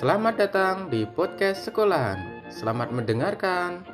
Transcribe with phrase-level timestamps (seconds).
[0.00, 2.48] Selamat datang di podcast sekolahan.
[2.48, 3.84] Selamat mendengarkan.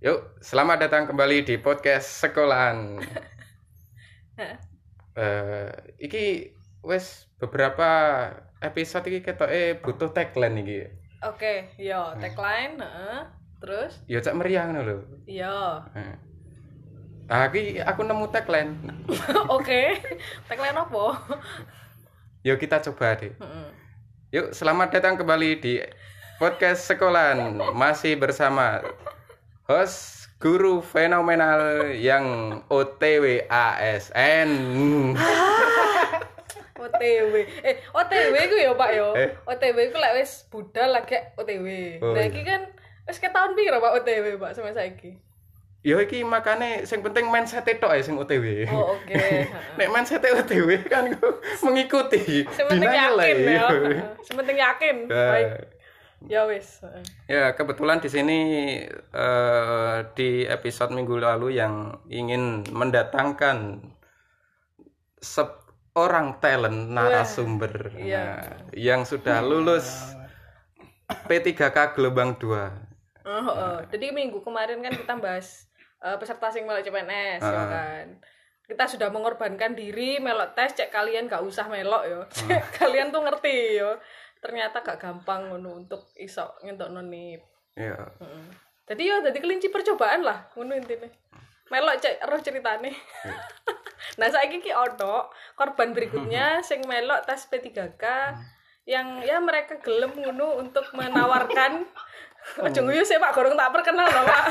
[0.00, 2.96] Yuk, selamat datang kembali di podcast sekolahan.
[5.20, 5.68] Eh,
[6.00, 7.90] iki wes beberapa
[8.64, 10.88] episode iki ketoke butuh tagline iki.
[11.28, 13.20] Oke, yo tagline, heeh.
[13.60, 14.00] Terus?
[14.08, 14.96] Ya cak meriah ngono lho.
[15.28, 15.84] Yo.
[15.92, 16.29] Heeh.
[17.30, 18.74] Ah, iki aku nemu tagline.
[19.56, 20.02] Oke.
[20.50, 21.04] Tagline apa?
[22.42, 23.30] Yuk kita coba deh.
[24.34, 25.78] Yuk, selamat datang kembali di
[26.42, 27.54] podcast sekolahan.
[27.70, 28.82] Masih bersama
[29.70, 32.26] host guru fenomenal yang
[32.66, 34.50] OTW ASN.
[36.74, 37.34] OTW.
[37.62, 39.14] Eh, OTW ku ya, Pak yo.
[39.14, 39.30] Eh?
[39.46, 41.66] OTW ku lek wis budal lagi OTW.
[42.02, 42.32] Oh, Nah, iya.
[42.32, 42.66] iki kan
[43.06, 45.29] wis ke tahun piro Pak OTW, Pak, sampai saiki?
[45.80, 48.68] Ya iki makane sing penting mindset tok ae sing OTW.
[48.68, 49.16] Oh, oke.
[49.16, 49.48] Heeh.
[49.80, 52.44] Nek mindset OTW kan ku mengikuti.
[52.52, 53.68] Sementing yakin ya.
[54.28, 54.96] Sementing yakin.
[55.08, 55.24] Ya.
[55.32, 55.48] Baik.
[56.28, 56.84] Ya wis.
[57.24, 58.38] Ya, kebetulan di sini
[58.92, 63.80] eh, di episode minggu lalu yang ingin mendatangkan
[65.16, 68.36] seorang talent narasumber iya.
[68.36, 70.12] Nah, yang sudah lulus
[71.24, 72.44] P3K gelombang 2.
[73.24, 73.76] Oh, oh.
[73.88, 75.69] Jadi minggu kemarin kan kita bahas
[76.00, 77.68] eh, peserta sing melok CPNS ya Ah.
[77.68, 78.06] kan.
[78.64, 82.20] Kita sudah mengorbankan diri melok tes cek kalian gak usah melok yo.
[82.26, 83.98] Cek kalian tuh ngerti yo.
[84.38, 87.42] Ternyata gak gampang ngono untuk iso ngentok nonip.
[87.74, 87.98] Ya.
[87.98, 88.46] Heeh.
[88.86, 91.10] Jadi yo jadi kelinci percobaan lah ngono intine.
[91.68, 92.90] Melok cek roh ceritane.
[92.90, 93.36] Iya.
[94.18, 98.04] nah, saiki ki ono korban berikutnya sing melok tes P3K
[98.84, 101.84] yang ya mereka gelem ngono untuk menawarkan
[102.66, 104.44] Ojo nguyu sih Pak, gorong tak perkenal loh Pak.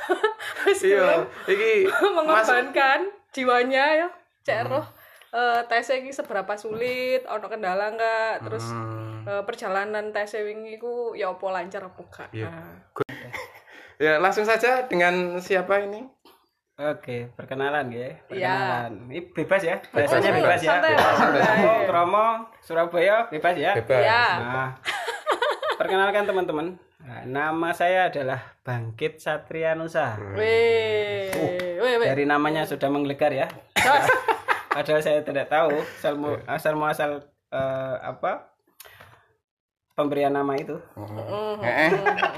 [0.66, 4.08] Wis Iya, iki Mas mengorbankan jiwanya ya.
[4.44, 4.86] Cek roh
[5.28, 11.12] eh tesnya iki seberapa sulit, ono kendala enggak, terus Hmm, eh, perjalanan tesnya wingi ku
[11.12, 12.28] ya apa lancar apa enggak.
[12.32, 12.48] Iya.
[12.48, 12.76] Nah.
[14.00, 16.08] ya langsung saja dengan siapa ini?
[16.78, 18.08] Oke, perkenalan ya.
[18.30, 18.56] Iya.
[18.88, 18.92] Perkenalan.
[19.10, 19.76] Ini bebas ya.
[19.82, 20.22] Oh, bebas ya.
[20.22, 20.60] santai, Bebas.
[20.62, 20.94] santai.
[21.44, 22.26] Kromo, Kromo,
[22.62, 23.74] Surabaya bebas ya.
[23.82, 23.98] Bebas.
[24.00, 24.24] Iya.
[24.38, 24.70] Nah,
[25.74, 26.66] perkenalkan teman-teman.
[27.08, 30.20] Nah, nama saya adalah Bangkit Satrianusa.
[30.36, 31.32] Weh,
[31.80, 32.08] weh, weh.
[32.12, 33.48] Dari namanya sudah menggelegar ya.
[34.76, 38.52] Padahal saya tidak tahu asal mu- asal muasal eh, apa
[39.96, 40.76] pemberian nama itu.
[41.64, 41.90] Heeh.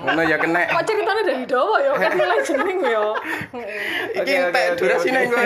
[0.07, 0.71] Ngono ya kena.
[0.71, 1.93] Kok ceritanya dari dawa ya?
[1.99, 3.05] Kan mulai jeneng ya.
[4.23, 5.11] Iki entek oke.
[5.11, 5.41] engko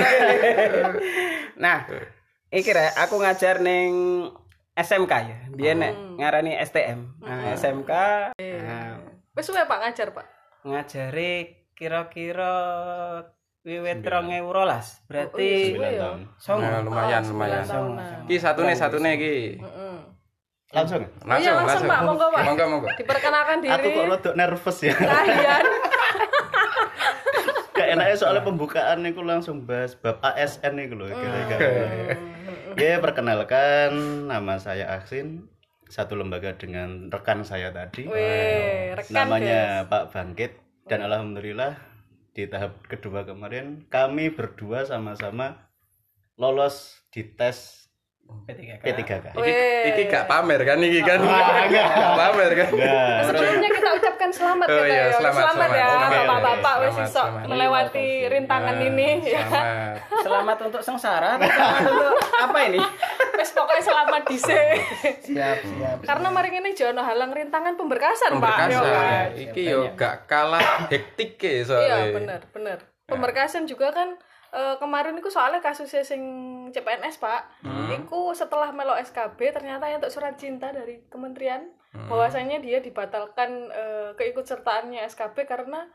[1.56, 1.88] Nah,
[2.52, 3.88] iki rek aku ngajar ning
[4.76, 5.38] SMK ya.
[5.48, 7.24] Biyen nek ngarani STM.
[7.24, 7.92] Nah, SMK
[8.36, 9.00] nah,
[9.34, 10.26] Wes suwe Pak ngajar, Pak.
[10.64, 11.32] ngajari
[11.74, 12.54] kira-kira
[13.60, 15.04] wiwit 2012.
[15.04, 16.14] Berarti Suwe ya.
[16.38, 16.58] song.
[16.58, 17.60] Nah, lumayan Oh, lumayan.
[17.60, 18.20] sembilan tahunan.
[18.24, 19.36] Iki satune satune iki.
[19.58, 19.96] Heeh.
[20.70, 22.00] langsung Oh iya, langsung, Pak.
[22.02, 22.42] Monggo, Pak.
[22.44, 22.88] Monggo monggo.
[22.94, 23.70] Diperkenalkan diri.
[23.70, 25.64] aku kok rada nervous ya Kalian.
[27.74, 31.68] gak enaknya soalnya pembukaan niku langsung bahas bab ASN niku lho kira-kira
[32.76, 33.90] ya perkenalkan
[34.24, 35.46] nama saya Aksin
[35.94, 38.10] satu lembaga dengan rekan saya tadi.
[38.10, 40.58] Weh, rekan namanya Pak Bangkit.
[40.90, 41.78] Dan alhamdulillah
[42.34, 45.70] di tahap kedua kemarin kami berdua sama-sama
[46.34, 47.83] lolos di tes
[48.44, 48.72] P3K.
[48.78, 49.34] P3K guys.
[49.34, 49.88] Weh.
[49.88, 51.16] Iki gak pamer kan iki kan.
[51.18, 51.86] Wah, enggak.
[51.88, 52.68] Gak pamer kan.
[52.74, 55.16] Nah, Sebelumnya kita ucapkan selamat Oh kita iya, ya.
[55.16, 55.68] selamat, selamat.
[55.70, 57.46] ya Oke, oke, Bapak-bapak wis selamat, iso selamat.
[57.48, 59.40] melewati rintangan Nah, ini ya.
[59.40, 59.94] Selamat.
[60.24, 61.30] Selamat untuk sengsara.
[61.36, 62.80] Selamat untuk apa ini?
[63.34, 64.76] Wis pokoknya selamat dhisik.
[65.24, 65.96] Siap, siap.
[66.02, 68.56] Karena mari ini jono halang rintangan pemberkasan, Pak.
[68.66, 69.26] Yo, Pemberkasan.
[69.40, 72.08] Iki yo gak kalah hektik ke soalnya.
[72.08, 72.78] Iya, bener, bener.
[73.04, 74.16] Pemberkasan juga kan
[74.54, 76.22] eh, kemarin itu soalnya kasusnya sing
[76.70, 77.66] CPNS, Pak.
[77.90, 85.02] Iku setelah melo SKB ternyata untuk surat cinta dari kementerian bahwasanya dia dibatalkan eh, keikutsertaannya
[85.10, 85.86] SKB karena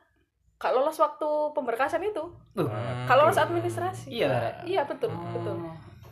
[0.59, 2.35] gak lolos waktu pemberkasan itu.
[2.56, 2.67] Tuh.
[3.07, 4.11] Gak lolos administrasi.
[4.11, 4.59] Iya.
[4.67, 5.55] Iya, betul, betul.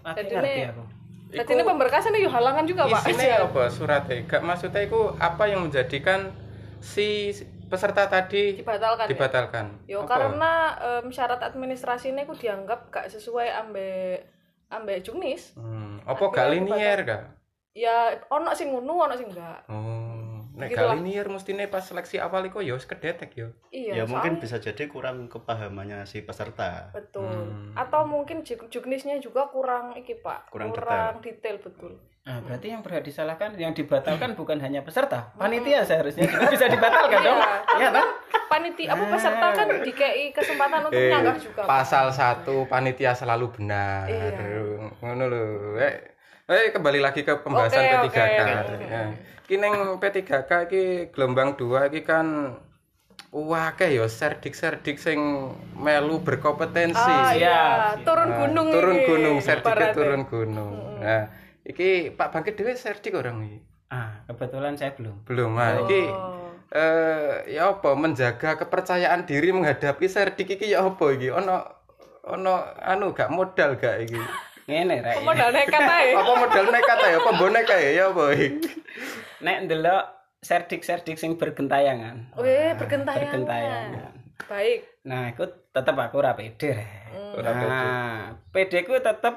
[0.07, 0.33] Lagi Jadi
[0.71, 0.95] ini-.
[1.27, 3.03] Jadi ini pemberkasan itu halangan juga, Pak.
[3.11, 4.23] Isine apa suratnya?
[4.23, 6.31] Gak maksudnya iku apa yang menjadikan
[6.79, 7.35] si
[7.67, 9.05] peserta tadi Dibatalkan.
[9.05, 9.11] ya?
[9.11, 9.65] dibatalkan?
[9.85, 10.09] Yo Apa?
[10.09, 14.27] karena em, syarat administrasi ini aku dianggap gak sesuai ambek
[14.67, 15.55] ambek juknis.
[15.55, 17.23] Hmm, apa gak linier gak?
[17.71, 19.69] Ya ono sing ngono, ono sing enggak.
[19.69, 19.96] Oh,
[20.57, 20.93] nek Gitu lah.
[20.93, 23.53] linier mestine pas seleksi awal yo wis kedetek yo.
[23.69, 27.29] Iya, ya mungkin soalnya- bisa jadi kurang kepahamannya si peserta betul.
[27.29, 27.71] Hmm.
[27.73, 30.49] Atau mungkin juk- juknisnya juga kurang iki, Pak.
[30.49, 30.73] Kurang
[31.21, 31.93] detail betul.
[32.27, 37.19] Nah, berarti yang berhak disalahkan, yang dibatalkan bukan hanya peserta, panitia seharusnya juga bisa dibatalkan
[37.21, 37.39] dong.
[37.77, 38.07] Iya, kan?
[38.47, 41.61] panitia apa peserta kan dikei kesempatan untuk Eh, nyanggah juga.
[41.61, 41.67] Pak.
[41.69, 44.33] pasal satu panitia selalu benar Iya.
[44.97, 45.43] ngono lho
[45.77, 45.93] eh,
[46.47, 49.03] eh kembali lagi ke pembahasan Oke, P3K oke, Ya.
[49.47, 52.27] Ki ning P3K iki gelombang 2 iki kan
[53.27, 55.19] Wake ya serdik-serdik sing
[55.75, 56.95] melu berkompetensi.
[56.95, 57.59] Ah iya,
[57.99, 59.91] Siap, turun Nah, gunung turun gunung, ibaratnya.
[59.91, 60.73] turun gunung.
[61.03, 61.27] Nah,
[61.61, 63.59] iki Pak Bangkit dhewe serdik orang iki.
[63.91, 65.27] Ah, kebetulan saya belum.
[65.27, 65.59] Belum.
[65.59, 66.47] Nah, iki Oh.
[66.67, 71.27] eh ya apa menjaga kepercayaan diri menghadapi serdik iki ya apa iki?
[71.27, 71.67] Ono
[72.23, 74.19] ono anu gak modal gak iki?
[74.71, 75.19] Ngene rek.
[75.21, 76.15] Modal nekat ae.
[76.15, 78.71] apa modal nekat ya apa bonek ya ya apa iki?
[79.41, 80.03] Nek ndelok
[80.41, 82.37] serdik-serdik sing bergentayangan.
[82.37, 83.25] Weh, bergentayangan.
[83.25, 84.13] Bergentayangan.
[84.47, 84.79] Baik.
[85.09, 86.77] Nah, aku tetep aku ora pede.
[86.77, 86.89] Rek.
[87.37, 87.67] Ora pede.
[87.67, 88.17] Nah,
[88.53, 89.35] pede ku tetep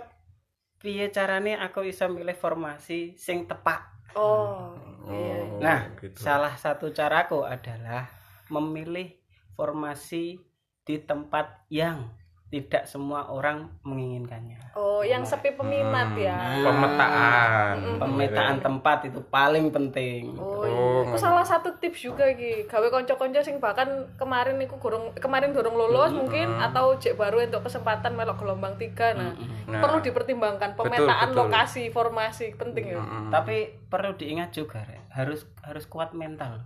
[0.81, 3.81] piye carane aku bisa milih formasi sing tepat.
[4.17, 4.77] Oh.
[5.09, 5.37] Iya.
[5.41, 6.17] Oh, Nah, gitu.
[6.21, 8.09] salah satu caraku adalah
[8.49, 9.13] memilih
[9.57, 10.41] formasi
[10.85, 12.09] di tempat yang
[12.51, 14.59] tidak semua orang menginginkannya.
[14.75, 16.35] Oh, yang sepi peminat ya.
[16.67, 17.75] pemetaan.
[17.95, 20.35] Pemetaan tempat itu paling penting.
[20.35, 21.15] Oh, Oh, iya.
[21.15, 22.67] Itu salah satu tips juga iki.
[22.67, 23.87] Gawe kanca-kanca sing bahkan
[24.19, 29.15] kemarin iku gorong kemarin dorong lolos mungkin atau jek baru untuk kesempatan melok gelombang tiga
[29.15, 29.31] nah,
[29.71, 29.79] Nah.
[29.79, 31.47] perlu dipertimbangkan pemetaan betul.
[31.47, 33.01] lokasi formasi penting ya.
[33.31, 36.59] Tapi perlu diingat juga, Rek, harus harus kuat mental.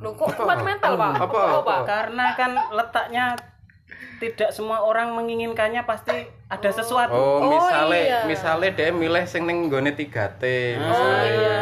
[0.00, 1.12] Loh kok kuat mental, Pak?
[1.20, 1.40] Apa?
[1.44, 1.80] Apa, Pak?
[1.84, 3.36] Karena kan letaknya
[4.18, 6.12] tidak semua orang menginginkannya pasti
[6.46, 7.12] ada sesuatu.
[7.12, 8.20] Oh, Oh, misale iya.
[8.24, 10.42] misale dia milih sing ning nggone 3T.
[10.76, 11.60] Oh iya.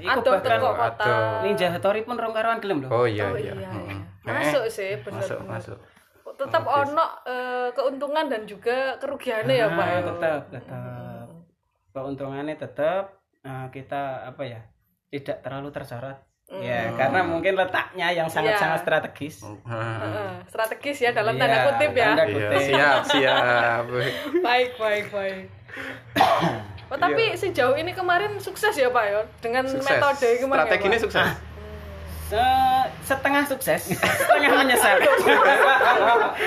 [0.00, 1.06] Iku Adoh bahkan teko kota.
[1.40, 2.90] Ninja Hattori pun rong karuan gelem loh.
[2.92, 3.54] Oh iya Oh iya.
[3.54, 3.70] iya.
[3.70, 3.96] Iya.
[4.26, 5.22] Masuk sih, bener.
[5.22, 5.52] Masuk bener.
[5.54, 5.78] masuk.
[6.34, 9.80] Tetap ono eh, keuntungan dan juga kerugiannya ya, Pak.
[9.80, 10.00] Ah, ya.
[10.02, 11.26] tetap tetap
[11.90, 13.04] keuntungannya tetap
[13.40, 14.60] eh, kita apa ya
[15.08, 16.18] tidak terlalu tersorot
[16.56, 18.84] ya karena mungkin letaknya yang sangat-sangat Iya.
[18.84, 22.04] strategis Heeh, strategis ya dalam Iya, tanda kutip ya.
[22.08, 22.60] tanda Iya, kutip.
[22.64, 23.84] siap siap.
[24.46, 25.44] baik baik baik
[26.86, 29.88] oh, tapi sejauh ini kemarin sukses ya pak ya dengan Sukses.
[29.88, 31.26] metode kemarin Strategi ya, ini sukses.
[32.24, 34.96] Se- setengah sukses setengah menyesal.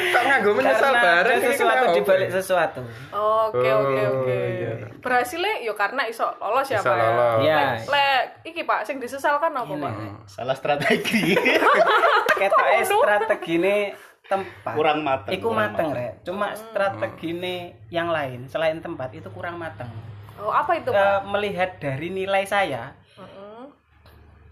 [0.10, 2.82] Kok nganggo menyesal karena bareng ada ini sesuatu di balik sesuatu.
[3.14, 4.34] Oke oke Oh, oke.
[4.34, 4.74] iya.
[4.98, 7.10] berhasilnya yo karena iso lolos ya pak ya.
[7.40, 7.58] Iya.
[7.84, 9.94] Lek- iki pak sing disesalkan apa pak?
[10.26, 11.38] Salah strategi.
[12.40, 13.76] ketoke strategi ini
[14.24, 16.20] tempat Kurang mateng, iku mateng rek.
[16.22, 17.56] Cuma strategi ini
[17.88, 19.88] yang lain selain tempat itu kurang mateng.
[20.36, 21.22] Oh apa itu Ke- pak?
[21.28, 22.92] melihat dari nilai saya.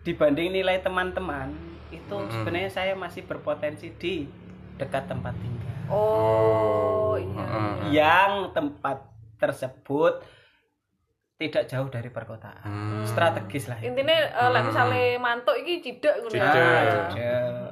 [0.06, 1.50] Dibanding nilai teman-teman
[1.90, 4.30] itu sebenarnya saya masih berpotensi di
[4.78, 5.74] dekat tempat tinggal.
[5.90, 7.46] Oh iya.
[7.90, 9.06] yang tempat
[9.38, 10.22] tersebut
[11.36, 12.64] tidak jauh dari perkotaan.
[12.64, 13.04] Hmm.
[13.06, 16.46] strategis lah intinya eh, lek misalnya mantuk iki cidak ngono ya.
[16.46, 16.84] Cidak.
[17.12, 17.64] Tidak.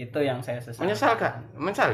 [0.00, 1.44] itu yang saya sesal Menyesal gak?
[1.52, 1.92] Menyesal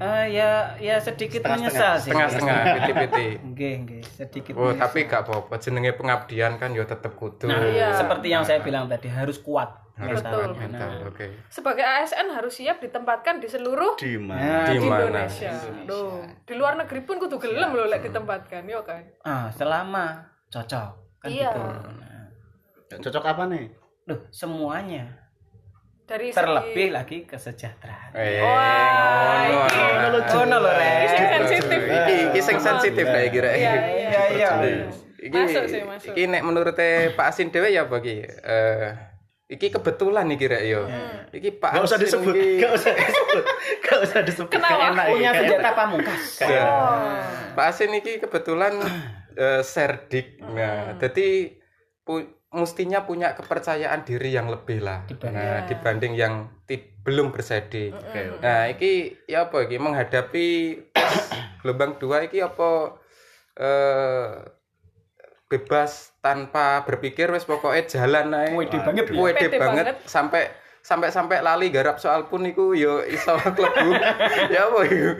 [0.00, 0.08] ya?
[0.16, 3.26] Eh, ya ya sedikit menyesal sih Setengah-setengah, piti-piti.
[3.44, 4.80] Nggih, nggih, sedikit Oh, menyesal.
[4.82, 5.54] tapi gak apa-apa.
[5.56, 7.44] Jenenge pengabdian kan ya tetep kudu.
[7.44, 7.92] nah, Iya.
[7.94, 10.32] seperti yang saya bilang tadi harus kuat Harus Betul.
[10.32, 10.90] kuat mental.
[11.06, 11.26] Oke.
[11.46, 14.40] sebagai ASN harus siap ditempatkan di seluruh Di mana?
[14.40, 15.04] Nah, Di di mana?
[15.04, 15.52] Indonesia.
[15.84, 19.04] Loh, di luar negeri pun kudu gelem loh lek ditempatkan, yo kan.
[19.20, 21.52] ah selama cocok kan Iya.
[21.52, 21.60] gitu
[22.88, 23.68] Nah, Cocok apa nih?
[24.02, 25.19] Loh, semuanya
[26.10, 28.10] Dari terlebih lagi kesejahteraan.
[28.18, 30.26] Eh, Wah, ngono, iki.
[30.26, 30.34] ah.
[30.34, 30.90] Oh, no, lho, Rek.
[30.90, 31.80] Iki sing sensitif.
[31.86, 33.54] Iki iki sing sensitif lah iki rek.
[33.54, 34.50] Iya, iya, iya.
[35.20, 36.10] Iki Masuk sih, masuk.
[36.10, 36.74] iki nek menurut
[37.14, 38.26] Pak Asin dhewe ya iki?
[38.26, 38.90] Eh
[39.46, 40.90] iki kebetulan iki rek yo.
[41.30, 43.44] Iki Pak Gak usah disebut, iki- gak usah disebut,
[43.86, 44.50] gak usah disebut.
[44.50, 45.06] Kenapa?
[45.06, 46.22] Punya senjata pamungkas.
[46.42, 46.62] Ya.
[46.66, 47.22] Oh.
[47.54, 48.82] Pak Asin iki kebetulan
[49.38, 50.42] eh, serdik.
[50.42, 51.54] Nah, jadi
[52.02, 55.06] pu- mestinya punya kepercayaan diri yang lebih lah.
[55.22, 57.94] Nah, dibanding yang ti- belum bersedik.
[58.40, 60.48] Nah, iki ya apa iki menghadapi
[61.62, 62.98] gelombang dua iki apa
[63.54, 64.28] eh
[65.46, 68.50] bebas tanpa berpikir wes pokoknya jalan ae.
[68.52, 69.14] Wede banget ya.
[69.16, 69.96] Wede banget banget.
[70.06, 70.42] sampai
[70.80, 73.90] sampai sampai lali garap soal pun iku yo iso klebu.
[74.46, 75.10] ya apa iku?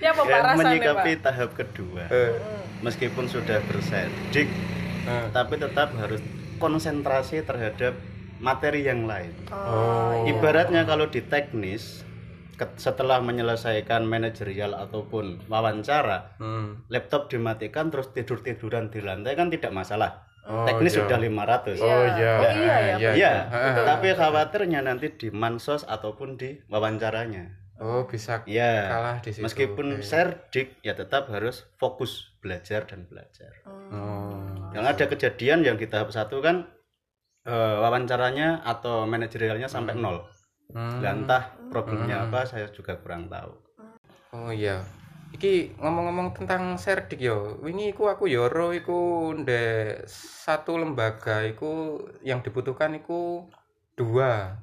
[0.00, 0.56] Ya apa Dan rasanya, Pak?
[0.58, 2.02] menyikapi tahap kedua.
[2.08, 2.32] Eh,
[2.82, 4.50] Meskipun sudah bersedik,
[5.06, 5.26] eh.
[5.30, 6.18] tapi tetap harus
[6.62, 7.98] konsentrasi terhadap
[8.38, 9.34] materi yang lain.
[9.50, 10.22] Oh.
[10.22, 12.06] Ibaratnya kalau di teknis,
[12.78, 16.86] setelah menyelesaikan manajerial ataupun wawancara, Hmm.
[16.86, 20.30] laptop dimatikan terus tidur-tiduran di lantai kan tidak masalah.
[20.42, 21.06] Oh, teknis iya.
[21.06, 21.78] sudah 500.
[21.78, 22.32] Oh iya.
[22.34, 23.74] Oh, iya, ya, Iya, Heeh.
[23.86, 27.61] tapi khawatirnya nanti di mansos ataupun di wawancaranya.
[27.80, 29.42] Oh, bisa Ya, kalah di situ.
[29.42, 30.04] meskipun Oke.
[30.04, 33.52] serdik ya tetap harus fokus belajar dan belajar.
[33.66, 34.36] Oh.
[34.72, 36.68] Yang ada kejadian yang di tahap satu kan
[37.42, 40.22] eh, wawancaranya atau manajerialnya sampai nol.
[40.70, 41.02] Hmm.
[41.02, 43.52] Entah problemnya apa saya juga kurang tahu.
[44.32, 44.80] Oh iya.
[45.32, 47.56] Iki ngomong-ngomong tentang serdik yo.
[47.60, 53.48] Wingi iku aku yo ro iku ndek satu lembaga iku yang dibutuhkan iku
[53.96, 54.60] dua.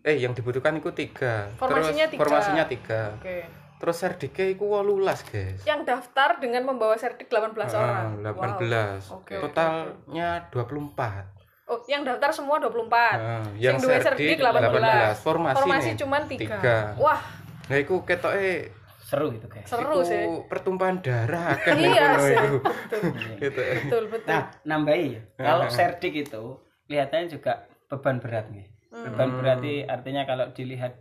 [0.00, 1.52] Eh yang dibutuhkan iku tiga.
[1.54, 2.20] Formasinya Terus tiga.
[2.22, 3.00] formasinya tiga.
[3.16, 3.38] Oke.
[3.76, 5.60] Terus serdiknya iku 18, guys.
[5.62, 8.22] Yang daftar dengan membawa sertik 18 orang.
[8.22, 9.10] Ah, 18.
[9.10, 9.18] Wow.
[9.18, 11.26] Oke, oke, Totalnya 24.
[11.64, 13.18] Oh, yang daftar semua 24.
[13.18, 15.18] Ah, yang duwe serdik serdik 18.
[15.18, 15.18] 18.
[15.18, 16.32] Formasi Formasi nih, cuman 3.
[16.38, 16.76] tiga.
[16.96, 17.20] Wah,
[17.64, 18.70] Nah, iku ketoke
[19.02, 20.24] seru itu guys seru iku sih.
[20.48, 22.58] pertumpahan darah ning Iya iku.
[22.64, 23.00] Betul.
[23.44, 23.60] Gitu.
[23.60, 24.24] Betul, betul.
[24.26, 26.42] nah nambahi ya kalau serdik itu
[26.86, 27.52] kelihatannya juga
[27.86, 30.92] beban berat nih beban berarti artinya kalau dilihat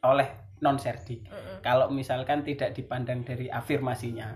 [0.00, 0.28] oleh
[0.58, 1.26] non serdik
[1.60, 4.28] kalau misalkan tidak dipandang dari afirmasinya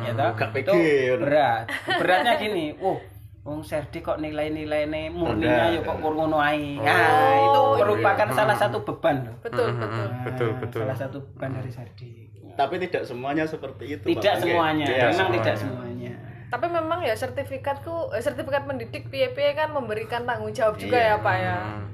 [0.00, 1.16] ya toh, Gak itu pikir.
[1.18, 2.96] berat beratnya gini wow
[3.40, 6.76] Wong serdik kok nilai-nilainya murninya ya kok ngono ae.
[6.76, 6.92] Nah,
[7.40, 9.32] itu merupakan salah satu beban loh.
[9.40, 10.06] Betul, betul.
[10.06, 10.80] Hmm, Betul, Nah, betul.
[10.84, 12.28] Salah satu beban dari serdik.
[12.52, 14.04] Tapi tidak semuanya seperti itu.
[14.04, 14.44] Tidak Pak.
[14.44, 15.36] semuanya, Iya, memang semuanya.
[15.40, 16.12] tidak semuanya.
[16.46, 21.08] Tapi memang ya sertifikatku eh, sertifikat mendidik piye-piye kan memberikan tanggung jawab juga Iya.
[21.08, 21.56] ya, Pak ya.
[21.56, 21.89] Hmm.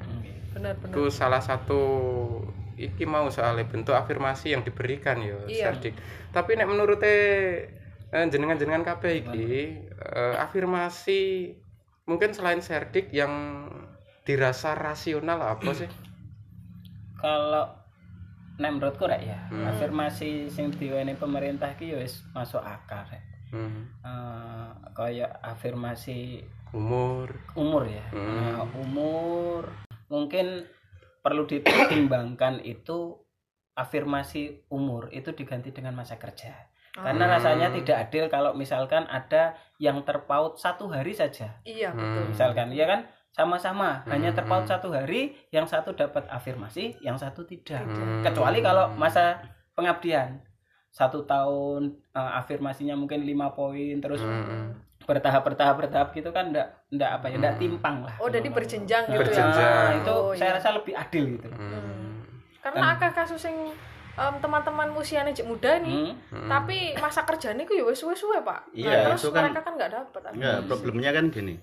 [0.56, 0.92] Benar-benar.
[0.96, 1.80] Itu salah satu
[2.76, 5.64] iki mau soalnya bentuk afirmasi yang diberikan ya Iya.
[5.72, 5.96] serdik.
[6.32, 7.68] Tapi nek menurut eh,
[8.08, 11.52] jenengan-jenengan kabeh iki eh, afirmasi
[12.08, 13.66] mungkin selain serdik yang
[14.24, 15.88] dirasa rasional apa sih?
[17.22, 17.72] Kalau
[18.56, 23.20] nek menurutku rek ya, afirmasi sing diwenehi pemerintah ki ya wis masuk akal rek.
[23.52, 23.88] Hmm.
[24.04, 26.40] Eh, kayak afirmasi
[26.74, 27.30] Umur.
[27.54, 28.04] umur ya.
[28.12, 28.36] Hmm.
[28.52, 29.64] Nah, umur
[30.08, 30.66] mungkin
[31.20, 33.18] perlu dipertimbangkan itu
[33.76, 36.54] afirmasi umur itu diganti dengan masa kerja.
[36.96, 41.60] Karena rasanya tidak adil kalau misalkan ada yang terpaut satu hari saja.
[41.68, 42.00] Iya, Hmm.
[42.00, 42.24] betul.
[42.32, 43.04] Misalkan, ya kan
[43.36, 44.38] sama-sama hanya Hmm.
[44.40, 47.84] terpaut satu hari, yang satu dapat afirmasi, yang satu tidak.
[47.84, 48.24] Hmm.
[48.24, 49.44] Kecuali kalau masa
[49.76, 50.40] pengabdian
[50.88, 54.72] satu tahun eh, afirmasinya mungkin lima poin terus Hmm.
[55.06, 58.14] Bertahap bertahap bertahap gitu kan enggak enggak apa ya enggak timpang lah.
[58.18, 59.54] Oh, jadi berjenjang gitu Berjenjang.
[59.56, 59.82] ya.
[59.86, 60.56] Nah, itu Oh, saya iya.
[60.58, 61.46] rasa lebih adil gitu.
[61.48, 62.26] Hmm.
[62.58, 63.58] Karena akeh kasus yang
[64.16, 66.48] em, teman-teman usianya cek muda nih, Hmm.
[66.48, 68.72] tapi masa kerjanya itu ya wes suwe-suwe, Pak.
[68.72, 70.20] Iya, nah, terus itu kan- mereka kan nggak dapat.
[70.32, 71.54] Enggak, problemnya kan gini.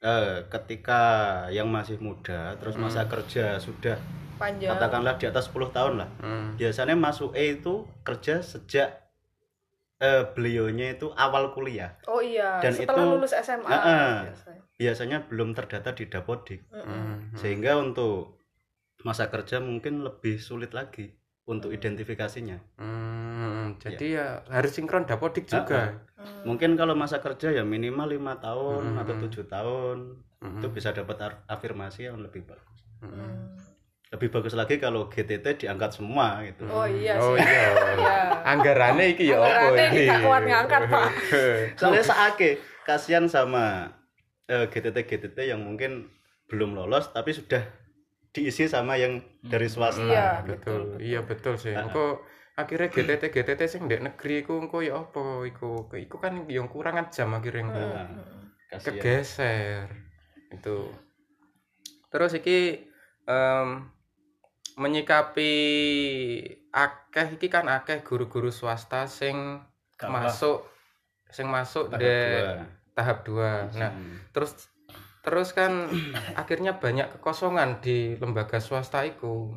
[0.00, 1.02] Eh, ketika
[1.48, 4.00] yang masih muda terus masa kerja sudah
[4.34, 4.72] Panjang.
[4.72, 6.08] katakanlah di atas 10 tahun lah.
[6.18, 6.56] Hmm.
[6.56, 8.96] Biasanya masuk E itu kerja sejak
[10.00, 11.92] eh, beliaunya itu awal kuliah.
[12.08, 13.68] Oh iya, Dan setelah itu- lulus SMA.
[13.68, 14.12] Heeh.
[14.26, 14.62] biasanya.
[14.74, 16.64] Biasanya belum terdata di Dapodik.
[16.72, 17.36] Hmm.
[17.36, 18.40] Sehingga untuk
[19.00, 21.12] masa kerja mungkin lebih sulit lagi
[21.44, 22.56] untuk identifikasinya.
[22.76, 23.76] Hmm.
[23.76, 26.00] Jadi ya harus sinkron dapodik juga.
[26.16, 26.44] Hmm.
[26.44, 29.00] Mungkin kalau masa kerja ya minimal lima tahun Hmm.
[29.04, 29.98] atau tujuh tahun
[30.40, 30.58] Hmm.
[30.58, 32.80] itu bisa dapat afirmasi yang lebih bagus.
[33.00, 33.52] Hmm.
[34.10, 36.66] Lebih bagus lagi kalau GTT diangkat semua gitu.
[36.66, 37.46] Oh iya Oh sih.
[37.46, 37.70] iya.
[37.94, 38.16] Iya.
[38.42, 40.04] Anggarannya iki ya apa Anggarannya iki?
[40.10, 41.08] gak kuat ngangkat, Pak.
[41.78, 42.48] Soalnya saake
[42.82, 43.94] kasihan sama
[44.46, 46.10] eh, GTT GTT yang mungkin
[46.50, 47.62] belum lolos tapi sudah
[48.30, 50.02] diisi sama yang dari swasta.
[50.02, 50.42] Iya.
[50.42, 50.98] betul.
[50.98, 51.70] Iya betul sih.
[51.70, 52.26] Engko
[52.58, 57.14] akhirnya GTT GTT sing ndek negeri iku engko ya apa iku iku kan yang kurangan
[57.14, 57.78] jam akhirnya engko.
[57.78, 58.06] Nah,
[58.74, 58.98] kasihan.
[58.98, 59.86] kegeser
[60.50, 60.90] itu
[62.06, 62.90] terus iki
[63.24, 63.86] em,
[64.80, 65.52] menyikapi
[66.72, 69.60] akeh iki kan akeh guru-guru swasta sing
[70.00, 70.64] Gak masuk
[71.28, 72.64] sing masuk Tahap dua.
[72.96, 73.52] tahap dua.
[73.76, 74.16] Nah Hmm.
[74.32, 74.56] terus
[75.20, 75.84] terus kan
[76.40, 79.52] akhirnya banyak kekosongan di lembaga swasta itu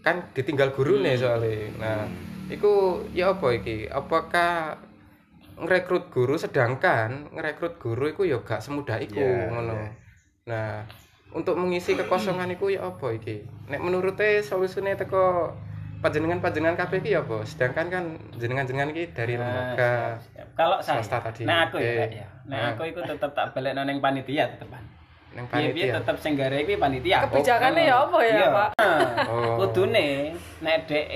[0.00, 1.66] kan ditinggal guru nih soalnya.
[1.82, 1.98] Nah
[2.46, 3.90] itu ya apa iki?
[3.90, 4.78] Apakah
[5.58, 6.38] ngerekrut guru?
[6.38, 9.74] Sedangkan ngerekrut guru itu ya gak semudah itu ngono.
[9.74, 9.90] ya.
[10.46, 10.70] nah
[11.28, 15.52] untuk mengisi kekosongan itu ya apa iki nek menurutnya solusinya teko
[15.98, 18.04] panjenengan panjenengan kabeh iki ya apa sedangkan kan
[18.38, 19.44] jenengan-jenengan iki dari Nah,
[19.74, 20.16] lembaga.
[20.54, 21.42] Kalau saya, tadi.
[21.46, 22.26] nah aku ya, Eh, ya.
[22.46, 22.68] Nah, nah.
[22.74, 24.82] aku itu tetap tak balik nang panitia tetepan.
[25.52, 27.22] panitia tetap sing gara iki panitia.
[27.28, 28.48] Kebijakannya ya apa ya, Iya.
[28.50, 28.70] Pak?
[29.30, 31.06] oh Kudune nek dhek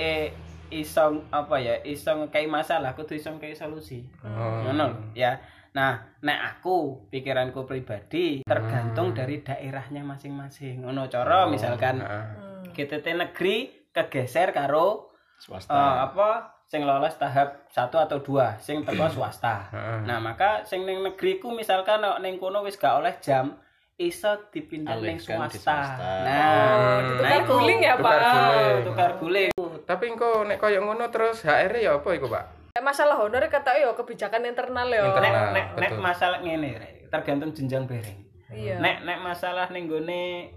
[0.71, 4.03] iso apa ya, iso ngekei masalah, kudu iso ngekei solusi.
[4.23, 4.63] Oh.
[4.67, 5.37] Ngono ya.
[5.73, 10.85] Nah, nek aku pikiranku pribadi tergantung dari daerahnya masing-masing.
[10.85, 12.29] Ngono cara misalkan Nah,
[12.69, 15.73] GTT negeri kegeser karo swasta.
[15.73, 16.29] eh, apa
[16.65, 19.69] sing lolos tahap satu atau dua sing teko swasta.
[19.69, 19.99] Heeh.
[20.05, 23.57] Nah, maka sing ning negeriku misalkan nek ning kono wis gak oleh jam
[23.95, 25.57] iso dipindah ning swasta.
[25.57, 26.09] swasta.
[26.25, 26.41] Nah,
[26.73, 28.85] Oh, nah guling ya, Pak.
[28.85, 29.53] tukar guling.
[29.83, 32.45] tapi engko nek koyo ngono terus HR ya apa iku, Pak?
[32.81, 35.05] Masalah honor kata ya kebijakan internal ya.
[35.05, 35.53] Internal.
[35.53, 36.73] Nek nek nek masalah ngene
[37.13, 38.25] tergantung jenjang bereng.
[38.49, 38.81] Iya.
[38.81, 40.49] Nek nek masalah ning gone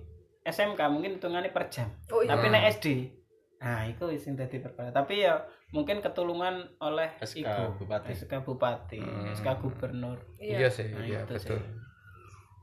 [0.48, 1.92] SMK mungkin hitungannya per jam.
[2.08, 2.32] Oh iya.
[2.32, 2.88] Tapi nek SD
[3.56, 4.96] Nah, itu sing dadi perkara.
[4.96, 5.42] Tapi ya
[5.76, 8.12] mungkin ketulungan oleh SK iku, Bupati.
[8.14, 9.32] SK Bupati, Hmm.
[9.32, 10.20] SK Gubernur.
[10.38, 11.58] Iya sih, Nah, iya itu betul.
[11.58, 11.64] sih.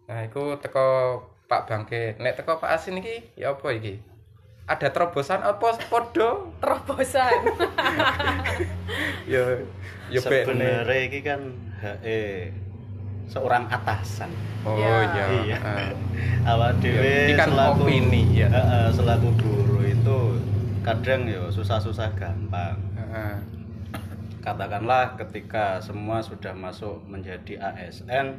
[0.07, 2.15] Nah, iku teko Pak Bangke.
[2.23, 3.99] Nek teko Pak Asin iki ya apa iki?
[4.73, 6.57] Ada terobosan apa podo?
[6.57, 7.33] Terobosan.
[9.25, 9.45] Ya
[10.13, 10.21] ya.
[10.21, 11.41] Sebenarnya ini kan
[11.81, 12.53] HE
[13.29, 14.29] seorang atasan.
[14.65, 14.97] Oh Ya.
[15.13, 15.25] iya.
[15.45, 15.57] Iya.
[15.61, 15.93] Ah.
[16.53, 18.49] Awak dhewe Ini kan selaku opini, ya.
[18.53, 20.19] Heeh, selaku guru itu
[20.85, 22.77] kadang ya susah-susah gampang.
[22.99, 23.41] Ah.
[24.43, 28.37] Katakanlah ketika semua sudah masuk menjadi ASN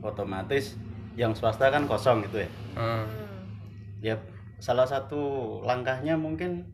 [0.00, 0.78] otomatis
[1.18, 2.50] yang swasta kan kosong gitu ya.
[2.78, 3.04] Hmm.
[4.00, 4.16] Ya
[4.62, 5.18] salah satu
[5.60, 6.70] langkahnya mungkin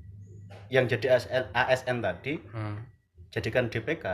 [0.68, 2.84] yang jadi ASN, ASN tadi Hmm.
[3.32, 4.04] jadikan DPK.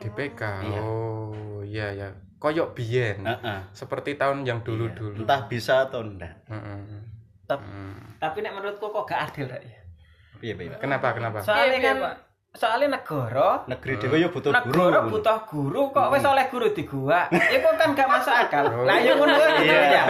[0.00, 0.42] DPK.
[0.64, 0.80] Iya.
[0.80, 2.08] Oh, iya ya.
[2.40, 3.20] Koyok biyen.
[3.20, 3.60] Heeh.
[3.70, 5.20] Seperti tahun yang dulu-dulu.
[5.20, 6.40] Entah bisa atau enggak.
[6.48, 7.04] Heeh.
[7.44, 8.16] Tep- Hmm.
[8.16, 9.60] Tapi nek menurutku kok gak adil ya.
[10.40, 10.76] Iya, iya.
[10.80, 11.12] Kenapa?
[11.12, 11.44] Kenapa?
[11.44, 12.14] Soalnya Iya, kan iya, Pak.
[12.50, 14.90] Soalnya negara Negeri dhewe ya butuh guru.
[14.90, 17.30] negara butuh guru kok wis oleh guru di gua.
[17.30, 18.64] Iku kan gak masuk akal.
[18.66, 18.82] Oh.
[18.82, 19.80] Lah yo ngono kan Iya.
[19.86, 20.02] ya.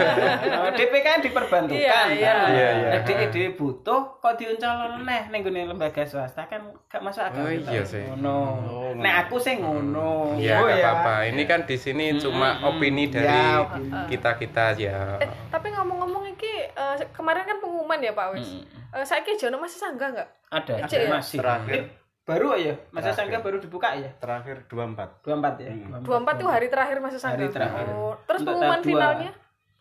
[0.57, 1.77] Oh, DPK kan diperbantukan.
[1.77, 2.33] Iya, iya.
[2.49, 2.89] Iya, iya.
[2.91, 7.39] Nek DPD butuh kok diuncal neh ning gone lembaga swasta kan gak masuk akal.
[7.39, 7.69] Oh, gitu.
[7.69, 8.03] iya sih.
[8.09, 8.33] Ngono.
[8.33, 8.49] Oh,
[8.89, 8.99] ngono.
[8.99, 10.33] Nek aku sing ngono.
[10.35, 10.81] Iya, Oh, ya.
[10.81, 11.29] apa-apa.
[11.29, 12.69] Ini kan di sini cuma Mm-mm.
[12.73, 13.61] opini dari Ya,
[14.07, 15.19] kita-kita ya.
[15.19, 18.65] Eh, tapi ngomong-ngomong iki eh, kemarin kan pengumuman ya Pak Wis.
[18.91, 20.29] Eh, saiki Jono masih sanggah nggak?
[20.51, 21.07] Ada, ya?
[21.07, 21.37] masih.
[21.37, 22.00] Terakhir.
[22.21, 23.17] Baru ya, masa Terakhir.
[23.17, 24.09] sangga baru dibuka ya?
[24.21, 25.25] Terakhir 24.
[25.25, 25.71] 24 ya.
[25.73, 26.05] Hmm.
[26.05, 27.49] 24 itu hari terakhir masa sanggah.
[27.49, 27.85] Hari terakhir.
[27.97, 29.31] Oh, terus Untuk pengumuman finalnya?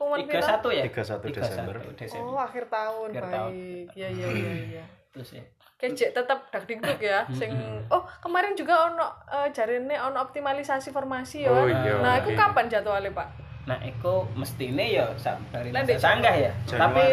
[0.00, 0.42] Pengumuman final?
[0.64, 0.84] 31 ya?
[0.88, 1.76] 31 Desember.
[2.24, 3.08] Oh, akhir tahun.
[3.12, 3.34] Akhir baik.
[3.36, 3.52] tahun.
[3.92, 4.84] Iya, iya, iya, iya.
[5.12, 5.44] Terus ya.
[5.80, 7.28] Kecek tetap dak dikduk ya.
[7.36, 7.52] Sing
[7.92, 11.52] oh, kemarin juga ono eh, jarine ono optimalisasi formasi ya.
[11.52, 12.40] Oh, iya, nah, itu oke.
[12.40, 13.28] kapan jadwalnya, Pak?
[13.68, 15.12] Nah, itu mestine ya
[15.52, 16.52] dari masa sanggah ya.
[16.64, 16.80] Januari.
[16.80, 17.04] Tapi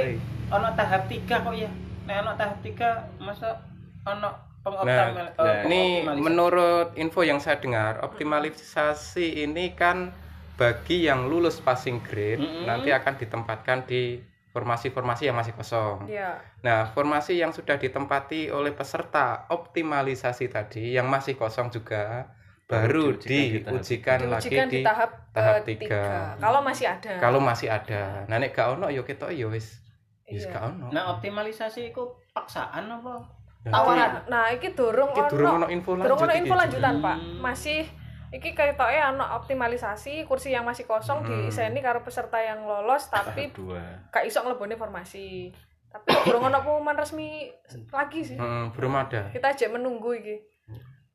[0.55, 1.71] ono tahap 3 kok ya.
[2.07, 3.59] Nek ono tahap 3 masa
[4.07, 4.46] ono
[4.83, 5.05] Nah,
[5.39, 6.21] eh, ini pengoptimalisasi.
[6.21, 10.11] menurut info yang saya dengar, optimalisasi ini kan
[10.57, 12.65] bagi yang lulus passing grade Mm-mm.
[12.65, 14.17] nanti akan ditempatkan di
[14.49, 16.09] formasi-formasi yang masih kosong.
[16.09, 16.41] Iya.
[16.65, 22.33] Nah, formasi yang sudah ditempati oleh peserta optimalisasi tadi yang masih kosong juga
[22.65, 26.35] baru diujikan di diujikan lagi Diujikan di di tahap, tahap tiga.
[26.41, 27.13] Kalau masih ada.
[27.21, 28.25] kalau masih ada.
[28.25, 29.77] Nah, nek gak ono yo ketok yo wis
[30.25, 30.57] wis Iya.
[30.57, 30.87] gak ono.
[30.91, 33.36] Nah, optimalisasi itu paksaan apa?
[33.67, 34.11] Nah, tawaran.
[34.25, 35.29] Nah, iki durung Iki ono.
[35.29, 37.03] durung ono info durung ono lanjut info lanjutan, Jun.
[37.03, 37.17] Pak.
[37.37, 37.81] Masih
[38.29, 41.29] iki ketoke ono optimalisasi kursi yang masih kosong Hmm.
[41.45, 44.11] diiseni karo peserta yang lolos tapi Tahap 2.
[44.11, 45.51] gak iso nglebone formasi.
[45.87, 47.47] Tapi durung ono pengumuman resmi
[47.89, 48.35] lagi sih.
[48.35, 49.29] Hmm, belum ada.
[49.29, 50.35] Kita aja menunggu iki.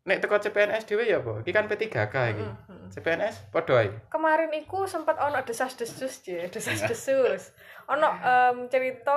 [0.03, 1.41] Nek teko CPNS dhewe ya apa?
[1.41, 1.95] Iki kan P3K
[2.33, 2.43] iki.
[2.43, 2.91] Mm-mm.
[2.91, 3.89] CPNS padha ae.
[4.09, 7.55] Kemarin iku sempat ono desas-desus je, desas-desus.
[7.85, 9.15] ono em, cerita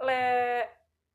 [0.00, 0.22] le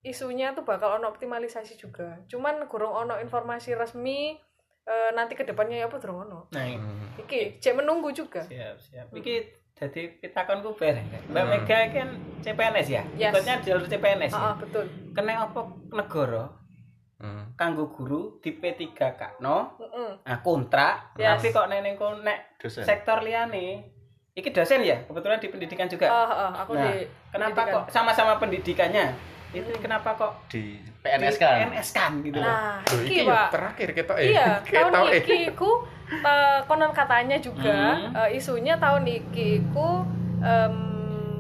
[0.04, 2.20] isunya tuh bakal ono optimalisasi juga.
[2.26, 4.36] Cuman kurang ono informasi resmi
[4.84, 6.40] eh, nanti ke depannya ya apa durung ono.
[6.50, 7.16] Nah, Hmm.
[7.18, 8.44] Iki cek menunggu juga.
[8.44, 9.08] siap, siap.
[9.10, 9.36] Iki
[9.74, 11.08] jadi pitakonku bareng.
[11.08, 11.22] kan.
[11.26, 11.52] Mbak Hmm.
[11.56, 13.04] Mega kan CPNS ya?
[13.14, 13.32] Yes.
[13.32, 14.32] Ikutnya jalur CPNS.
[14.32, 14.46] Ah, ya?
[14.46, 14.86] ah, betul.
[15.12, 16.46] Kena apa negara
[17.16, 17.56] Hmm.
[17.56, 20.12] kanggo guru di P3K no Heeh.
[20.20, 21.40] nah, kontrak Yes.
[21.40, 22.84] tapi kok neneng kok nek Dosen.
[22.84, 23.80] sektor liane
[24.34, 27.76] iki dosen ya kebetulan di pendidikan juga Ah, ah, aku nah di kenapa pendidikan.
[27.80, 29.06] kok sama-sama pendidikannya
[29.54, 31.70] itu kenapa kok Di PNS kan.
[31.70, 32.50] PNS kan gitu loh.
[32.50, 33.48] Nah, Loh, iki, iki ya Pak.
[33.52, 34.26] terakhir eh.
[34.26, 35.20] Iya, tahun Ketok eh.
[35.22, 35.72] iki ku
[36.66, 38.18] konon katanya juga Hmm.
[38.18, 40.02] eh, isunya tahun iki ku
[40.40, 40.76] em,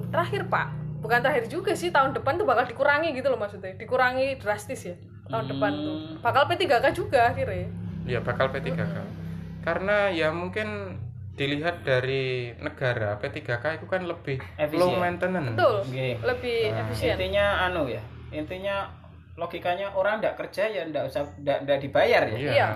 [0.07, 0.67] terakhir Pak.
[1.01, 3.75] Bukan terakhir juga sih, tahun depan tuh bakal dikurangi gitu loh maksudnya.
[3.75, 4.95] Dikurangi drastis ya.
[5.25, 5.95] Tahun depan tuh.
[5.97, 6.15] Hmm.
[6.21, 7.67] Bakal P3K juga akhirnya.
[8.03, 8.79] Ya bakal P3K.
[9.63, 10.99] Karena ya mungkin
[11.33, 12.23] dilihat dari
[12.55, 14.77] negara P3K itu kan lebih Efisien.
[14.77, 15.51] low maintenance.
[15.51, 15.77] Betul.
[15.83, 16.07] Oke.
[16.19, 17.13] Lebih Nah, efisien.
[17.13, 18.89] intinya anu ya intinya
[19.33, 22.51] logikanya orang tidak kerja ya tidak usah tidak dibayar ya Iya.
[22.51, 22.67] Iya.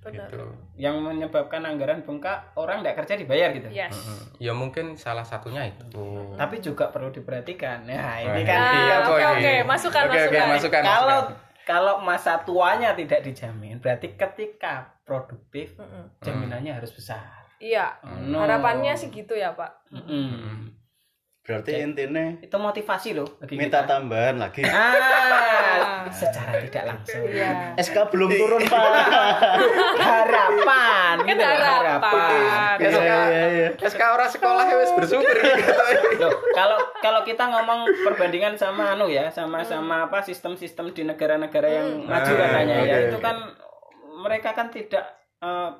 [0.00, 0.26] Benar.
[0.26, 0.42] Gitu.
[0.74, 3.92] yang menyebabkan anggaran bengkak orang tidak kerja dibayar gitu Yes.
[3.92, 4.20] Heeh.
[4.40, 5.84] Ya mungkin salah satunya itu.
[6.34, 10.46] tapi juga perlu diperhatikan nah ini Nah, kan Nah, iya, oke oke, masukan oke, masukan.
[10.48, 10.82] masukan.
[10.82, 11.48] kalau masukan.
[11.62, 16.08] kalau masa tuanya tidak dijamin berarti ketika produktif Mm-mm.
[16.18, 18.00] jaminannya harus besar Iya.
[18.24, 18.40] No.
[18.40, 19.92] Harapannya sih gitu ya, Pak.
[19.92, 20.08] Mm-mm.
[20.32, 20.56] Heeh.
[21.40, 23.90] Berarti intinya itu motivasi loh bagi minta kita.
[23.90, 24.62] tambahan lagi.
[24.62, 27.74] ah secara tidak langsung Iya.
[27.76, 28.86] SK belum turun, Pak.
[30.00, 32.30] harapan Kan gitu harapan.
[32.78, 33.68] Iya, Iya, iya, iya.
[33.82, 35.74] SK ora sekolah ya wis bersyukur gitu.
[36.20, 41.66] Loh, kalau kalau kita ngomong perbandingan sama anu ya, sama sama apa sistem-sistem di negara-negara
[41.68, 43.36] yang maju Ah, katanya ya, oke, itu kan
[44.20, 45.04] mereka kan tidak
[45.40, 45.70] eh,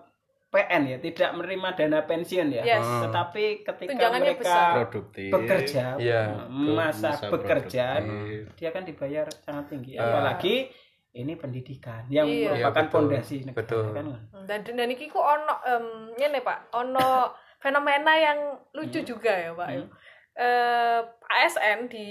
[0.51, 2.63] PN ya, tidak menerima dana pensiun ya.
[2.65, 2.83] Yes.
[2.83, 3.07] Hmm.
[3.07, 4.71] Tetapi ketika mereka besar.
[4.77, 8.43] produktif bekerja, Iya, masa, masa bekerja, produktif.
[8.55, 9.95] dia kan dibayar sangat tinggi.
[9.95, 10.05] Ah.
[10.05, 10.67] Apalagi
[11.13, 12.51] ini pendidikan yang Iya.
[12.51, 12.91] merupakan Iya, betul.
[12.93, 13.85] fondasi negara Betul.
[13.93, 14.05] kan.
[14.43, 15.85] dan dan iki ku ono em
[16.15, 17.09] ngene Pak, ono
[17.63, 18.39] fenomena yang
[18.73, 19.69] lucu juga ya, Pak.
[19.71, 19.87] Hmm.
[20.33, 22.07] Eh ASN di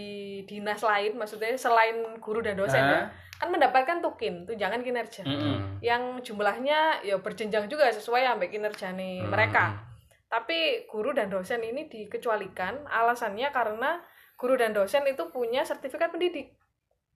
[0.45, 3.05] dinas lain maksudnya selain guru dan dosen ya, Ah.
[3.39, 5.23] Kan mendapatkan tukin, tunjangan kinerja.
[5.23, 5.79] Mm-mm.
[5.79, 9.31] Yang jumlahnya ya berjenjang juga sesuai ambek kinerjane Hmm.
[9.31, 9.79] mereka.
[10.27, 14.03] Tapi guru dan dosen ini dikecualikan alasannya karena
[14.35, 16.53] guru dan dosen itu punya sertifikat pendidik.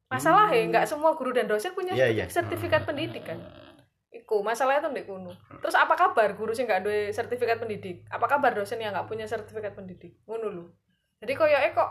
[0.10, 2.26] Masalah ya, nggak semua guru dan dosen punya Iya, iya.
[2.26, 3.38] sertifikat pendidikan.
[4.14, 5.34] Iku masalahnya tuh ndek kuno.
[5.60, 8.06] Terus apa kabar guru sih nggak ada sertifikat pendidik?
[8.08, 10.16] Apa kabar dosen yang nggak punya sertifikat pendidik?
[10.24, 10.66] Ngono lho.
[11.18, 11.90] Jadi koyoke kok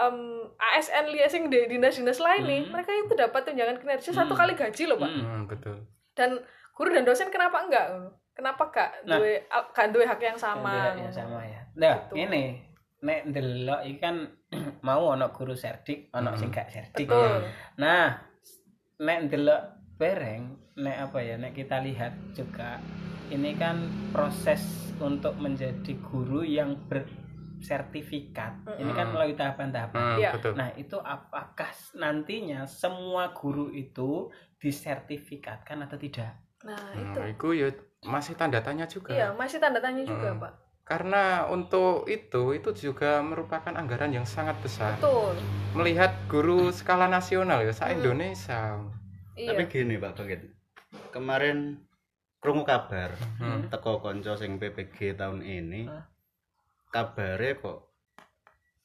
[0.00, 0.16] em,
[0.56, 2.72] ASN liya sing di dinas-dinas lain nih, Hmm.
[2.72, 4.40] mereka itu dapat tunjangan kinerja satu Hmm.
[4.40, 5.10] kali gaji loh, Pak.
[5.10, 5.22] Hmm.
[5.22, 5.76] Hmm, betul.
[6.12, 6.30] Dan
[6.72, 7.86] guru dan dosen kenapa enggak?
[8.32, 9.20] Kenapa gak Nah.
[9.20, 10.96] duwe gak duwe hak yang sama?
[10.96, 11.60] Yang sama ya.
[11.76, 12.14] Nah, Gitu.
[12.18, 12.42] ini
[13.00, 14.16] nek ndelok iki kan
[14.86, 16.38] mau ono guru serdik, ono Hmm.
[16.38, 17.04] sing gak serdik.
[17.04, 17.44] Betul.
[17.76, 18.16] Nah,
[18.98, 19.62] nek ndelok
[19.96, 20.42] bareng,
[20.76, 22.80] nek apa ya, nek kita lihat juga
[23.28, 23.76] ini kan
[24.10, 24.60] proses
[24.98, 26.76] untuk menjadi guru yang
[27.60, 28.64] bersertifikat.
[28.80, 29.12] Ini kan Mm.
[29.12, 30.00] melalui tahapan-tahapan.
[30.00, 30.30] Hmm, Iya.
[30.32, 30.52] betul.
[30.56, 36.32] Nah, itu apakah nantinya semua guru itu disertifikatkan atau tidak?
[36.64, 37.20] Nah, Hmm, itu.
[37.36, 37.68] itu ya
[38.02, 39.12] masih tanda tanya juga.
[39.12, 40.40] Iya, masih tanda tanya juga, Hmm.
[40.40, 40.52] Pak.
[40.82, 44.98] Karena untuk itu itu juga merupakan anggaran yang sangat besar.
[44.98, 45.38] Betul.
[45.76, 48.00] Melihat guru skala nasional ya, sa Hmm.
[48.00, 48.80] Indonesia.
[49.36, 49.54] Iya.
[49.54, 50.40] Tapi gini Pak Bagit.
[51.14, 51.78] Kemarin
[52.42, 53.68] krungu kabar Hmm.
[53.70, 55.86] teko konco sing PPG tahun ini.
[56.90, 57.78] Kabare kok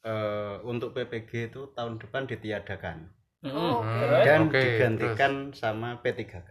[0.05, 3.11] eh, untuk PPG itu tahun depan ditiadakan
[3.45, 3.85] Oh.
[3.85, 4.25] Terus?
[4.25, 6.49] dan Oke, digantikan sama P3K.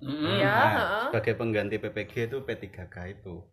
[0.00, 0.40] Mm-mm.
[0.40, 0.48] Iya.
[0.48, 1.02] Nah, heeh.
[1.12, 3.44] sebagai pengganti PPG itu P3K itu.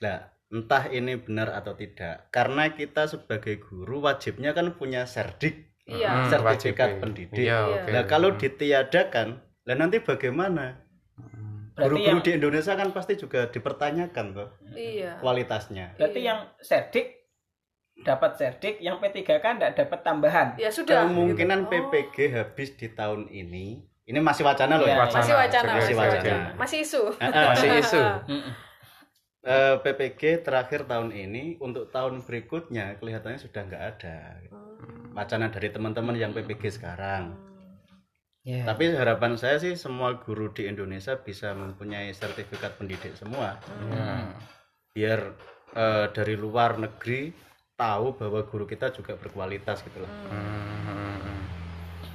[0.00, 2.32] Nah, entah ini benar atau tidak.
[2.32, 6.24] Karena kita sebagai guru wajibnya kan punya serdik, Iya.
[6.24, 7.00] Hmm, sertifikat wajib.
[7.04, 7.44] pendidik.
[7.44, 7.76] Iya, Iya.
[7.76, 7.90] oke.
[7.92, 9.28] Nah, kalau ditiadakan,
[9.68, 10.80] lah nanti bagaimana?
[11.78, 15.22] Guru-guru yang di Indonesia kan pasti juga dipertanyakan tuh Iya.
[15.22, 15.94] kualitasnya.
[15.94, 16.28] berarti Iya.
[16.34, 17.06] yang serdik
[17.98, 20.48] dapat serdik, yang P3 kan tidak dapat tambahan.
[20.54, 21.06] Ya sudah.
[21.06, 21.66] Kemungkinan gitu.
[21.66, 21.70] Oh.
[21.90, 23.82] PPG habis di tahun ini.
[24.08, 25.00] Ini masih wacana loh Iya, ya.
[25.04, 25.18] Wacana.
[25.20, 26.36] Masih wacana, Masih wacana.
[26.56, 27.02] Masih isu.
[27.20, 28.02] Masih isu.
[28.30, 28.52] Mm-mm.
[29.48, 34.16] Eh, PPG terakhir tahun ini untuk tahun berikutnya kelihatannya sudah nggak ada.
[34.50, 35.14] Hmm.
[35.14, 37.47] Wacana dari teman-teman yang PPG sekarang.
[38.48, 38.64] Ya.
[38.64, 43.60] Tapi harapan saya sih semua guru di Indonesia bisa mempunyai sertifikat pendidik semua.
[43.92, 44.32] Ya.
[44.96, 45.20] Biar
[45.76, 47.28] eh, dari luar negeri
[47.76, 50.12] tahu bahwa guru kita juga berkualitas gitu loh.
[50.32, 51.44] Hmm.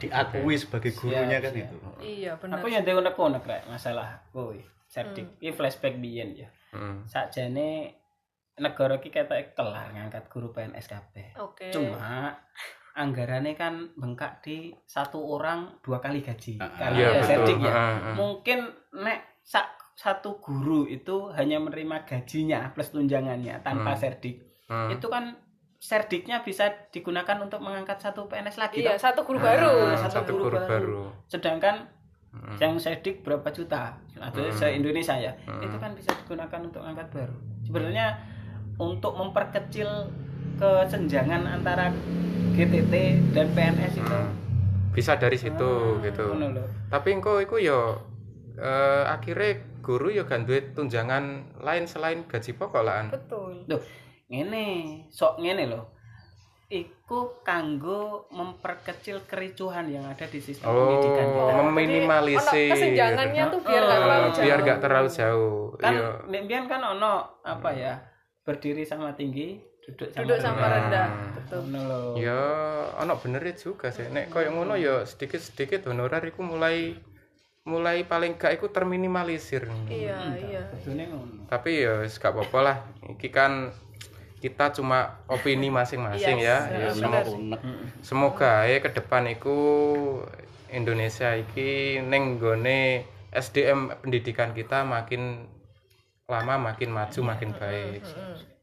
[0.01, 1.65] Diakui sebagai gurunya Siap, kan siap.
[1.69, 1.77] itu.
[2.01, 2.59] Iya, benar.
[2.59, 5.37] Aku yang unek unek masalah kuwi serdik.
[5.37, 6.49] Ini flashback biyen ya.
[6.73, 7.05] Hmm.
[7.05, 7.93] Sakjane
[8.57, 11.37] negara iki ketok kelar ngangkat guru PNS kabeh.
[11.37, 11.69] Oke.
[11.69, 12.33] Cuma
[12.93, 16.57] anggarannya kan bengkak di satu orang dua kali gaji.
[16.57, 17.27] Ah, Karena Iya, ya betul.
[17.27, 17.71] serdik ya.
[17.71, 18.13] Ah, ah.
[18.13, 18.59] Mungkin
[18.95, 23.99] nek sak satu guru itu hanya menerima gajinya plus tunjangannya tanpa Hmm.
[23.99, 24.41] serdik.
[24.65, 24.89] Hmm.
[24.89, 25.37] Itu kan
[25.77, 28.79] serdiknya bisa digunakan untuk mengangkat satu PNS lagi.
[28.79, 29.03] Iya, toh.
[29.03, 29.69] satu guru baru.
[29.85, 30.67] Ah, satu satu guru guru baru.
[30.69, 31.03] baru.
[31.27, 31.75] Sedangkan
[32.29, 32.57] Hmm.
[32.57, 34.49] yang serdik berapa juta atau Hmm.
[34.51, 35.61] se Indonesia ya Hmm.
[35.61, 38.17] itu kan bisa digunakan untuk angkat baru sebenarnya
[38.75, 39.85] untuk memperkecil
[40.55, 41.89] kesenjangan antara
[42.51, 42.93] GTT
[43.31, 44.41] dan PNS itu Hmm.
[44.91, 46.25] Bisa dari situ Ah, gitu.
[46.87, 47.97] Tapi engko iku yo
[48.53, 51.23] eh, akhirnya guru yo gak duwe tunjangan
[51.57, 53.09] lain selain gaji pokok lah.
[53.09, 53.65] Betul.
[53.65, 53.81] Duh,
[54.27, 54.65] ngene
[55.09, 55.89] sok ngene loh
[56.69, 61.53] iku kanggo memperkecil kericuhan yang ada di sistem pendidikan Oh, kita.
[61.63, 62.41] meminimalisir.
[62.43, 64.43] Jadi, ono kesenjangannya tuh biar nggak Oh, terlalu jauh.
[64.43, 65.57] biar gak terlalu jauh.
[65.75, 66.09] kan Iya.
[66.39, 67.93] mbiyen kan ono apa ya
[68.41, 70.71] berdiri sama tinggi duduk sama Duduk sama rendah.
[70.71, 71.07] rendah.
[71.07, 71.31] Hmm.
[71.35, 71.63] Betul.
[72.17, 72.41] Ya,
[72.95, 74.07] ono bener juga sih.
[74.07, 76.95] Nek koyo ngono ya sedikit-sedikit honorer iku mulai
[77.63, 79.67] mulai paling gak iku terminimalisir.
[79.87, 80.63] Iya, Hmm, iya.
[80.83, 81.47] Ngono.
[81.47, 82.77] Tapi ya wis gak apa-apa lah.
[83.09, 83.71] Iki kan
[84.39, 86.57] kita cuma opini masing-masing Yes, ya.
[86.67, 87.23] ya, Ya, bener.
[87.23, 87.57] semoga,
[88.01, 89.55] semoga ya ke depan iku
[90.67, 95.47] Indonesia iki ning gone SDM pendidikan kita makin
[96.25, 98.03] lama makin maju makin baik.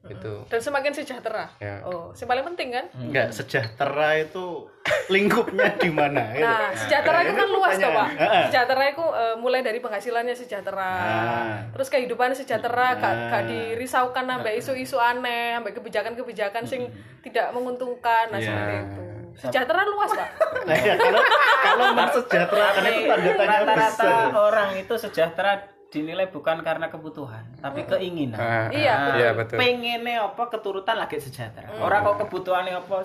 [0.00, 0.32] Gitu.
[0.48, 1.44] Dan semakin sejahtera.
[1.60, 1.84] Ya.
[1.84, 2.88] Oh, yang paling penting kan?
[2.96, 4.64] Enggak sejahtera itu
[5.14, 6.48] lingkupnya di mana gitu.
[6.48, 8.08] Nah, sejahtera itu kan itu luas toh, Pak.
[8.08, 8.16] pertanyaan.
[8.16, 8.44] Heeh.
[8.48, 10.92] Sejahtera itu eh, mulai dari penghasilannya sejahtera.
[10.96, 11.52] Ah.
[11.70, 13.28] Terus kehidupan sejahtera, gak, Ah.
[13.30, 16.88] gak dirisaukan sampai isu-isu aneh, sampai kebijakan-kebijakan sing
[17.20, 18.48] tidak menguntungkan, nah Iya.
[18.48, 19.02] seperti itu.
[19.38, 20.28] Sejahtera luas, Pak.
[20.66, 21.22] Nah, ya, kalau
[21.60, 25.52] kalau mensejahterakan itu tanda tanya rata-rata orang itu sejahtera
[25.90, 28.34] dinilai bukan karena kebutuhan, tapi keinginan.
[28.34, 29.58] Ah, Iya, Nah, iya, betul.
[29.58, 31.66] Pengennya apa keturutan lagi sejahtera.
[31.76, 33.02] Orang kok kebutuhannya apa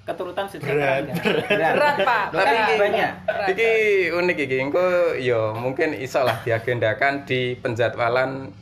[0.00, 1.02] keturutan sejahtera.
[1.02, 1.18] enggak.
[1.44, 1.74] Berat.
[1.74, 2.54] berat pak Tapi berat.
[2.64, 3.10] iki- banyak.
[3.48, 3.70] Iki
[4.14, 4.56] unik iki.
[4.60, 4.84] Engko
[5.16, 8.54] yo mungkin iso lah diagendakan di penjadwalan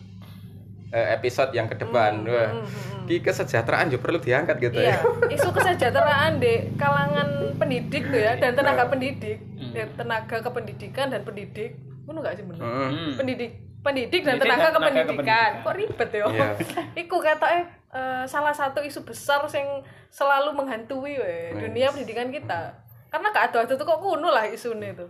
[0.89, 2.25] eh, episode yang ke depan.
[2.25, 2.65] Wah.
[3.05, 5.01] Iki kesejahteraan juga perlu diangkat gitu Iya, ya.
[5.37, 11.73] isu kesejahteraan di kalangan pendidik tuh ya dan tenaga pendidik, dan tenaga kependidikan dan pendidik,
[12.09, 12.65] ngono gak sih bener?
[12.65, 12.73] Mm.
[12.73, 13.13] Hmm.
[13.21, 13.53] Pendidik,
[13.85, 15.05] pendidik dan tenaga tenaga kependidikan.
[15.05, 15.51] kependidikan.
[15.61, 16.25] Kok ribet ya?
[16.25, 16.49] Iya.
[17.05, 17.61] Iku katanya
[17.93, 22.73] eh, salah satu isu besar yang selalu menghantui we, dunia pendidikan kita.
[23.13, 25.05] Karena gak ada tuh kok kuno lah isunya itu.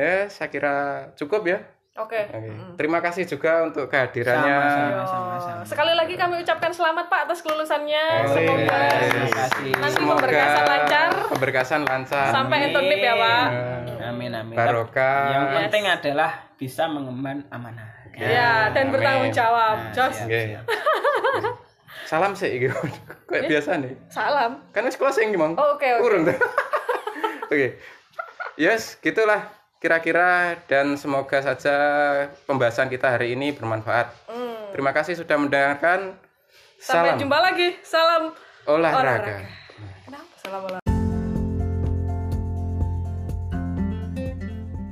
[0.00, 1.60] Eh, saya kira cukup ya.
[1.98, 2.20] Oke.
[2.24, 2.50] Oke.
[2.74, 4.54] Terima kasih juga untuk kehadirannya.
[4.54, 5.62] Sama-sama, sama-sama.
[5.66, 8.04] Sekali lagi kami ucapkan selamat Pak atas kelulusannya.
[8.22, 8.98] Oh, Semoga iya.
[9.02, 9.70] Terima kasih.
[9.74, 12.26] nanti Semoga pemberkasan lancar Pemberkasan lancar.
[12.30, 13.46] sampai entonip ya Pak.
[14.08, 14.54] Amin amin.
[14.54, 15.18] Barokah.
[15.28, 15.56] Yang Yes.
[15.58, 17.88] penting adalah bisa mengemban amanah.
[18.14, 18.94] Ya, dan Amin.
[18.94, 19.76] bertanggung jawab.
[19.80, 20.16] Nah, Jos.
[20.22, 20.58] Oke.
[22.04, 22.66] Salam sih iki.
[23.26, 23.94] Kayak biasa nih.
[24.08, 24.62] Salam.
[24.70, 25.54] Kan wis closing Mang.
[25.54, 25.86] Oh, oke.
[26.00, 26.24] Urung.
[27.48, 27.78] Oke.
[28.54, 29.46] Yes, gitulah
[29.78, 31.76] kira-kira dan semoga saja
[32.50, 34.10] pembahasan kita hari ini bermanfaat.
[34.26, 34.74] Hmm.
[34.74, 36.18] Terima kasih sudah mendengarkan.
[36.78, 37.68] Sampai Salam jumpa lagi.
[37.86, 38.22] Salam
[38.66, 39.02] olahraga.
[39.02, 39.36] olahraga.
[40.02, 40.86] Kenapa salam olahraga?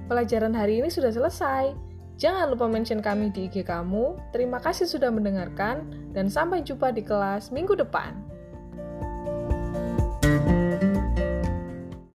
[0.06, 1.74] Pelajaran hari ini sudah selesai.
[2.16, 4.16] Jangan lupa mention kami di IG kamu.
[4.30, 5.82] Terima kasih sudah mendengarkan
[6.14, 8.25] dan sampai jumpa di kelas minggu depan.